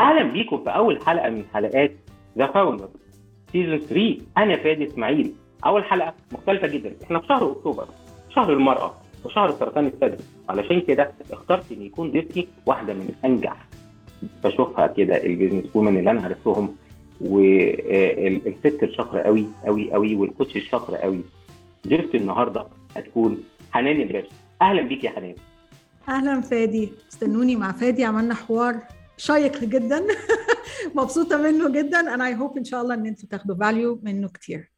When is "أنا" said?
4.38-4.56, 16.10-16.22, 32.14-32.26